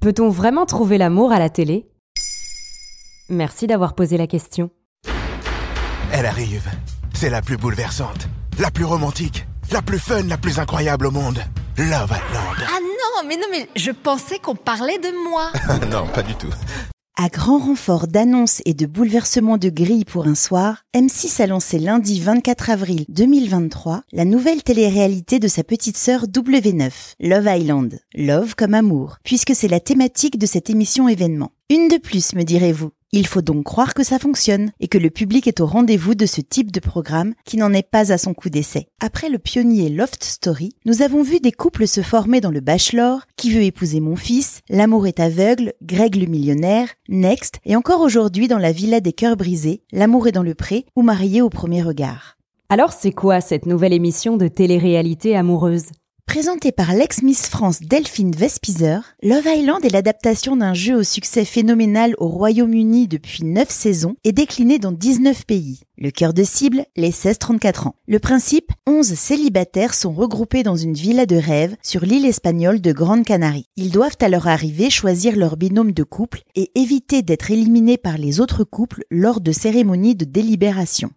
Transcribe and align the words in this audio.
Peut-on 0.00 0.30
vraiment 0.30 0.64
trouver 0.64 0.96
l'amour 0.96 1.30
à 1.30 1.38
la 1.38 1.50
télé? 1.50 1.86
Merci 3.28 3.66
d'avoir 3.66 3.94
posé 3.94 4.16
la 4.16 4.26
question. 4.26 4.70
Elle 6.10 6.24
arrive. 6.24 6.70
C'est 7.12 7.28
la 7.28 7.42
plus 7.42 7.58
bouleversante, 7.58 8.26
la 8.58 8.70
plus 8.70 8.86
romantique, 8.86 9.46
la 9.70 9.82
plus 9.82 9.98
fun, 9.98 10.22
la 10.22 10.38
plus 10.38 10.58
incroyable 10.58 11.06
au 11.06 11.10
monde. 11.10 11.40
Love 11.76 12.12
Island. 12.12 12.66
Ah 12.66 12.80
non, 12.80 13.28
mais 13.28 13.36
non, 13.36 13.46
mais 13.50 13.68
je 13.76 13.90
pensais 13.90 14.38
qu'on 14.38 14.54
parlait 14.54 14.98
de 14.98 15.12
moi. 15.28 15.52
non, 15.90 16.06
pas 16.06 16.22
du 16.22 16.34
tout. 16.34 16.48
À 17.22 17.28
grand 17.28 17.58
renfort 17.58 18.06
d'annonces 18.06 18.62
et 18.64 18.72
de 18.72 18.86
bouleversements 18.86 19.58
de 19.58 19.68
grilles 19.68 20.06
pour 20.06 20.26
un 20.26 20.34
soir, 20.34 20.86
M6 20.94 21.42
a 21.42 21.46
lancé 21.46 21.78
lundi 21.78 22.18
24 22.18 22.70
avril 22.70 23.04
2023 23.10 24.04
la 24.12 24.24
nouvelle 24.24 24.62
télé-réalité 24.62 25.38
de 25.38 25.46
sa 25.46 25.62
petite 25.62 25.98
sœur 25.98 26.24
W9, 26.24 26.90
Love 27.20 27.46
Island. 27.46 28.00
Love 28.14 28.54
comme 28.54 28.72
amour, 28.72 29.18
puisque 29.22 29.54
c'est 29.54 29.68
la 29.68 29.80
thématique 29.80 30.38
de 30.38 30.46
cette 30.46 30.70
émission 30.70 31.08
événement. 31.08 31.52
Une 31.68 31.88
de 31.88 31.98
plus, 31.98 32.34
me 32.34 32.42
direz-vous. 32.42 32.90
Il 33.12 33.26
faut 33.26 33.42
donc 33.42 33.64
croire 33.64 33.94
que 33.94 34.04
ça 34.04 34.20
fonctionne 34.20 34.70
et 34.78 34.86
que 34.86 34.96
le 34.96 35.10
public 35.10 35.48
est 35.48 35.58
au 35.58 35.66
rendez-vous 35.66 36.14
de 36.14 36.26
ce 36.26 36.40
type 36.40 36.70
de 36.70 36.78
programme 36.78 37.34
qui 37.44 37.56
n'en 37.56 37.72
est 37.72 37.82
pas 37.88 38.12
à 38.12 38.18
son 38.18 38.34
coup 38.34 38.50
d'essai. 38.50 38.86
Après 39.00 39.28
le 39.28 39.40
pionnier 39.40 39.88
Loft 39.88 40.22
Story, 40.22 40.76
nous 40.84 41.02
avons 41.02 41.24
vu 41.24 41.40
des 41.40 41.50
couples 41.50 41.88
se 41.88 42.02
former 42.02 42.40
dans 42.40 42.52
le 42.52 42.60
Bachelor, 42.60 43.22
Qui 43.36 43.50
veut 43.50 43.64
épouser 43.64 43.98
mon 43.98 44.14
fils, 44.14 44.60
L'amour 44.68 45.08
est 45.08 45.18
aveugle, 45.18 45.72
Greg 45.82 46.14
le 46.14 46.26
millionnaire, 46.26 46.86
Next 47.08 47.58
et 47.64 47.74
encore 47.74 48.00
aujourd'hui 48.00 48.46
dans 48.46 48.58
la 48.58 48.70
Villa 48.70 49.00
des 49.00 49.12
cœurs 49.12 49.36
brisés, 49.36 49.82
L'amour 49.90 50.28
est 50.28 50.32
dans 50.32 50.44
le 50.44 50.54
pré 50.54 50.86
ou 50.94 51.02
Marié 51.02 51.42
au 51.42 51.50
premier 51.50 51.82
regard. 51.82 52.36
Alors 52.68 52.92
c'est 52.92 53.10
quoi 53.10 53.40
cette 53.40 53.66
nouvelle 53.66 53.92
émission 53.92 54.36
de 54.36 54.46
télé-réalité 54.46 55.34
amoureuse? 55.34 55.86
Présentée 56.30 56.70
par 56.70 56.94
l'ex-Miss 56.94 57.48
France 57.48 57.80
Delphine 57.80 58.30
Vespizer, 58.30 59.02
Love 59.24 59.48
Island 59.48 59.84
est 59.84 59.90
l'adaptation 59.92 60.54
d'un 60.56 60.74
jeu 60.74 60.94
au 60.94 61.02
succès 61.02 61.44
phénoménal 61.44 62.14
au 62.18 62.28
Royaume-Uni 62.28 63.08
depuis 63.08 63.44
9 63.44 63.68
saisons 63.68 64.14
et 64.22 64.30
décliné 64.30 64.78
dans 64.78 64.92
19 64.92 65.44
pays. 65.44 65.80
Le 65.98 66.12
cœur 66.12 66.32
de 66.32 66.44
cible, 66.44 66.84
les 66.96 67.10
16-34 67.10 67.88
ans. 67.88 67.96
Le 68.06 68.20
principe, 68.20 68.70
11 68.86 69.12
célibataires 69.14 69.92
sont 69.92 70.12
regroupés 70.12 70.62
dans 70.62 70.76
une 70.76 70.94
villa 70.94 71.26
de 71.26 71.34
rêve 71.34 71.74
sur 71.82 72.04
l'île 72.04 72.26
espagnole 72.26 72.80
de 72.80 72.92
Grande 72.92 73.24
Canarie. 73.24 73.66
Ils 73.76 73.90
doivent 73.90 74.16
à 74.20 74.28
leur 74.28 74.46
arrivée 74.46 74.88
choisir 74.88 75.34
leur 75.34 75.56
binôme 75.56 75.90
de 75.90 76.04
couple 76.04 76.42
et 76.54 76.70
éviter 76.76 77.22
d'être 77.22 77.50
éliminés 77.50 77.98
par 77.98 78.18
les 78.18 78.38
autres 78.38 78.62
couples 78.62 79.02
lors 79.10 79.40
de 79.40 79.50
cérémonies 79.50 80.14
de 80.14 80.26
délibération. 80.26 81.10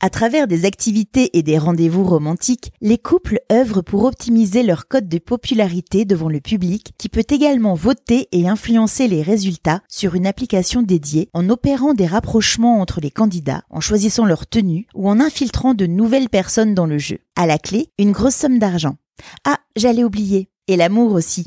À 0.00 0.10
travers 0.10 0.46
des 0.46 0.64
activités 0.64 1.36
et 1.36 1.42
des 1.42 1.58
rendez-vous 1.58 2.04
romantiques, 2.04 2.72
les 2.80 2.98
couples 2.98 3.40
œuvrent 3.50 3.82
pour 3.82 4.04
optimiser 4.04 4.62
leur 4.62 4.86
code 4.86 5.08
de 5.08 5.18
popularité 5.18 6.04
devant 6.04 6.28
le 6.28 6.40
public 6.40 6.92
qui 6.98 7.08
peut 7.08 7.26
également 7.28 7.74
voter 7.74 8.28
et 8.30 8.48
influencer 8.48 9.08
les 9.08 9.22
résultats 9.22 9.80
sur 9.88 10.14
une 10.14 10.26
application 10.26 10.82
dédiée 10.82 11.28
en 11.34 11.48
opérant 11.50 11.94
des 11.94 12.06
rapprochements 12.06 12.80
entre 12.80 13.00
les 13.00 13.10
candidats, 13.10 13.64
en 13.70 13.80
choisissant 13.80 14.24
leur 14.24 14.46
tenue 14.46 14.86
ou 14.94 15.08
en 15.08 15.18
infiltrant 15.18 15.74
de 15.74 15.86
nouvelles 15.86 16.28
personnes 16.28 16.74
dans 16.74 16.86
le 16.86 16.98
jeu. 16.98 17.18
À 17.34 17.46
la 17.46 17.58
clé, 17.58 17.88
une 17.98 18.12
grosse 18.12 18.36
somme 18.36 18.60
d'argent. 18.60 18.96
Ah, 19.44 19.58
j'allais 19.74 20.04
oublier. 20.04 20.48
Et 20.68 20.76
l'amour 20.76 21.12
aussi. 21.12 21.46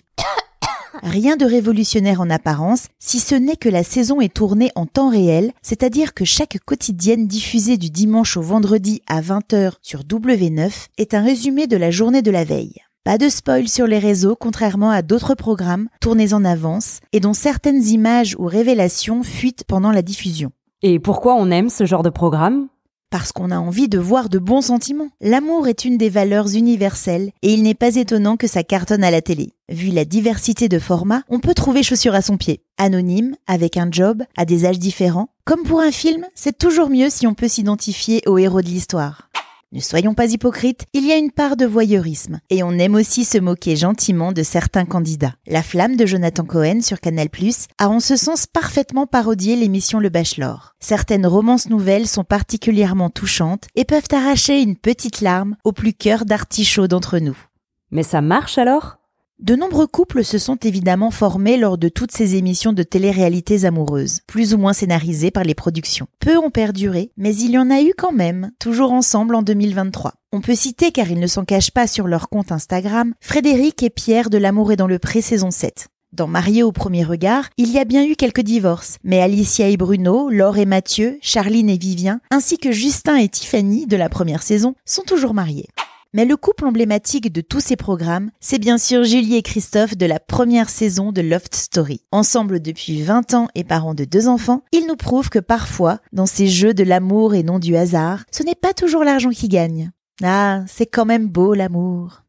Rien 1.04 1.36
de 1.36 1.46
révolutionnaire 1.46 2.22
en 2.22 2.30
apparence, 2.30 2.88
si 3.00 3.20
ce 3.20 3.34
n'est 3.34 3.56
que 3.56 3.70
la 3.70 3.84
saison 3.84 4.22
est 4.22 4.34
tournée 4.34 4.72
en 4.76 4.86
temps 4.86 5.10
réel, 5.10 5.52
c'est-à-dire 5.64 6.14
que 6.14 6.26
chaque 6.26 6.60
quotidienne 6.64 7.26
diffusée 7.26 7.78
du 7.78 7.90
dimanche 7.90 8.38
au 8.38 8.42
vendredi 8.42 9.02
à 9.08 9.20
20h 9.20 9.74
sur 9.82 10.02
W9 10.02 10.72
est 11.00 11.16
un 11.16 11.24
résumé 11.24 11.66
de 11.66 11.76
la 11.76 11.90
journée 11.90 12.22
de 12.22 12.30
la 12.30 12.44
veille. 12.44 12.76
Pas 13.04 13.18
de 13.18 13.30
spoil 13.30 13.68
sur 13.68 13.88
les 13.88 13.98
réseaux, 13.98 14.36
contrairement 14.40 14.92
à 14.92 15.02
d'autres 15.02 15.34
programmes 15.34 15.90
tournés 16.02 16.34
en 16.34 16.46
avance 16.46 17.00
et 17.14 17.20
dont 17.20 17.34
certaines 17.34 17.84
images 17.84 18.36
ou 18.38 18.46
révélations 18.46 19.24
fuitent 19.24 19.64
pendant 19.68 19.92
la 19.92 20.04
diffusion. 20.04 20.52
Et 20.84 21.00
pourquoi 21.00 21.34
on 21.34 21.50
aime 21.50 21.70
ce 21.70 21.88
genre 21.88 22.04
de 22.04 22.12
programme? 22.12 22.68
Parce 23.12 23.32
qu'on 23.32 23.52
a 23.52 23.60
envie 23.60 23.90
de 23.90 24.00
voir 24.00 24.30
de 24.30 24.40
bons 24.40 24.62
sentiments. 24.62 25.10
L'amour 25.22 25.68
est 25.68 25.86
une 25.86 25.98
des 25.98 26.10
valeurs 26.10 26.56
universelles 26.56 27.32
et 27.44 27.54
il 27.54 27.62
n'est 27.62 27.76
pas 27.76 27.96
étonnant 27.98 28.38
que 28.38 28.48
ça 28.48 28.64
cartonne 28.64 29.04
à 29.04 29.12
la 29.12 29.22
télé. 29.22 29.54
Vu 29.70 29.90
la 29.90 30.06
diversité 30.06 30.68
de 30.68 30.80
formats, 30.80 31.22
on 31.30 31.40
peut 31.40 31.54
trouver 31.54 31.84
chaussures 31.84 32.16
à 32.16 32.22
son 32.22 32.38
pied. 32.38 32.64
Anonyme, 32.78 33.36
avec 33.48 33.78
un 33.78 33.90
job, 33.92 34.24
à 34.36 34.46
des 34.46 34.66
âges 34.66 34.80
différents. 34.80 35.30
Comme 35.46 35.64
pour 35.64 35.82
un 35.82 35.92
film, 35.92 36.26
c'est 36.34 36.58
toujours 36.58 36.90
mieux 36.90 37.10
si 37.10 37.28
on 37.28 37.34
peut 37.34 37.48
s'identifier 37.48 38.22
au 38.26 38.38
héros 38.38 38.62
de 38.62 38.68
l'histoire. 38.68 39.31
Ne 39.74 39.80
soyons 39.80 40.14
pas 40.14 40.30
hypocrites, 40.30 40.86
il 40.92 41.08
y 41.08 41.14
a 41.14 41.18
une 41.18 41.32
part 41.32 41.56
de 41.56 41.66
voyeurisme, 41.66 42.42
et 42.50 42.62
on 42.62 42.72
aime 42.72 42.96
aussi 42.96 43.24
se 43.24 43.38
moquer 43.38 43.78
gentiment 43.78 44.34
de 44.34 44.44
certains 44.44 44.84
candidats. 44.84 45.36
La 45.48 45.64
flamme 45.64 45.96
de 45.96 46.06
Jonathan 46.06 46.44
Cohen 46.44 46.82
sur 46.82 47.00
Canal+, 47.00 47.30
a 47.78 47.88
en 47.88 48.02
ce 48.02 48.18
sens 48.18 48.48
parfaitement 48.48 49.08
parodié 49.08 49.56
l'émission 49.56 50.02
Le 50.02 50.10
Bachelor. 50.10 50.76
Certaines 50.82 51.26
romances 51.26 51.70
nouvelles 51.70 52.08
sont 52.08 52.26
particulièrement 52.26 53.10
touchantes 53.10 53.68
et 53.76 53.86
peuvent 53.86 54.10
arracher 54.12 54.62
une 54.62 54.76
petite 54.76 55.22
larme 55.22 55.56
au 55.64 55.72
plus 55.72 55.94
cœur 55.94 56.26
d'artichaut 56.26 56.90
d'entre 56.90 57.20
nous. 57.20 57.38
Mais 57.92 58.04
ça 58.04 58.20
marche 58.20 58.58
alors? 58.58 59.01
De 59.42 59.56
nombreux 59.56 59.88
couples 59.88 60.24
se 60.24 60.38
sont 60.38 60.58
évidemment 60.58 61.10
formés 61.10 61.58
lors 61.58 61.80
de 61.80 61.90
toutes 61.90 62.12
ces 62.12 62.36
émissions 62.36 62.74
de 62.74 62.84
télé-réalités 62.84 63.66
amoureuses, 63.66 64.20
plus 64.28 64.54
ou 64.54 64.60
moins 64.60 64.74
scénarisées 64.74 65.32
par 65.32 65.44
les 65.44 65.56
productions. 65.56 66.06
Peu 66.20 66.38
ont 66.38 66.52
perduré, 66.52 67.12
mais 67.18 67.36
il 67.36 67.52
y 67.52 67.58
en 67.58 67.72
a 67.72 67.82
eu 67.82 67.94
quand 67.98 68.12
même, 68.12 68.52
toujours 68.60 68.92
ensemble 68.92 69.34
en 69.34 69.42
2023. 69.42 70.14
On 70.32 70.42
peut 70.42 70.54
citer, 70.54 70.92
car 70.92 71.10
ils 71.10 71.20
ne 71.20 71.26
s'en 71.26 71.44
cachent 71.44 71.72
pas 71.72 71.88
sur 71.88 72.08
leur 72.08 72.30
compte 72.30 72.52
Instagram, 72.52 73.16
Frédéric 73.20 73.82
et 73.82 73.90
Pierre 73.90 74.30
de 74.30 74.38
L'amour 74.38 74.72
est 74.72 74.78
dans 74.78 74.88
le 74.88 75.00
pré 75.00 75.22
saison 75.22 75.50
7. 75.50 75.88
Dans 76.14 76.28
Marié 76.28 76.62
au 76.62 76.72
premier 76.72 77.04
regard, 77.04 77.50
il 77.58 77.72
y 77.72 77.80
a 77.80 77.86
bien 77.86 78.06
eu 78.06 78.16
quelques 78.16 78.42
divorces, 78.42 78.98
mais 79.04 79.22
Alicia 79.22 79.70
et 79.70 79.78
Bruno, 79.78 80.30
Laure 80.30 80.60
et 80.60 80.66
Mathieu, 80.66 81.18
Charline 81.22 81.70
et 81.70 81.78
Vivien, 81.78 82.20
ainsi 82.30 82.58
que 82.58 82.72
Justin 82.72 83.16
et 83.16 83.30
Tiffany 83.30 83.88
de 83.88 83.98
la 83.98 84.10
première 84.10 84.44
saison, 84.44 84.76
sont 84.86 85.04
toujours 85.04 85.34
mariés. 85.34 85.70
Mais 86.14 86.26
le 86.26 86.36
couple 86.36 86.66
emblématique 86.66 87.32
de 87.32 87.40
tous 87.40 87.62
ces 87.62 87.78
programmes, 87.78 88.32
c'est 88.42 88.60
bien 88.60 88.78
sûr 88.78 89.06
Julie 89.06 89.38
et 89.38 89.42
Christophe 89.42 89.96
de 89.96 90.06
la 90.06 90.20
première 90.20 90.70
saison 90.70 91.14
de 91.14 91.22
Loft 91.22 91.56
Story. 91.56 92.02
Ensemble 92.12 92.60
depuis 92.60 93.02
20 93.02 93.34
ans 93.34 93.48
et 93.56 93.64
parents 93.64 93.94
de 93.94 94.04
deux 94.04 94.28
enfants, 94.28 94.62
ils 94.74 94.88
nous 94.88 94.98
prouvent 94.98 95.30
que 95.30 95.40
parfois, 95.40 96.00
dans 96.12 96.26
ces 96.26 96.48
jeux 96.48 96.74
de 96.74 96.84
l'amour 96.84 97.34
et 97.34 97.44
non 97.44 97.60
du 97.60 97.78
hasard, 97.78 98.26
ce 98.30 98.44
n'est 98.44 98.56
pas 98.56 98.74
toujours 98.74 99.06
l'argent 99.06 99.30
qui 99.30 99.48
gagne. 99.48 99.92
Ah, 100.22 100.66
c'est 100.68 100.86
quand 100.86 101.06
même 101.06 101.30
beau 101.30 101.54
l'amour. 101.54 102.24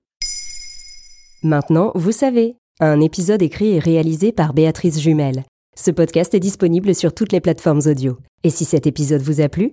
Maintenant, 1.42 1.90
vous 1.96 2.12
savez, 2.12 2.54
un 2.78 3.00
épisode 3.00 3.42
écrit 3.42 3.72
et 3.72 3.80
réalisé 3.80 4.30
par 4.30 4.54
Béatrice 4.54 5.00
Jumel. 5.00 5.42
Ce 5.74 5.90
podcast 5.90 6.34
est 6.34 6.40
disponible 6.40 6.94
sur 6.94 7.12
toutes 7.12 7.32
les 7.32 7.40
plateformes 7.40 7.82
audio. 7.86 8.16
Et 8.44 8.50
si 8.50 8.64
cet 8.64 8.86
épisode 8.86 9.22
vous 9.22 9.40
a 9.40 9.48
plu, 9.48 9.72